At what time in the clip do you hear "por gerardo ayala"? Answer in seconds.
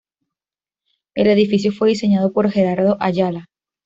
2.33-3.49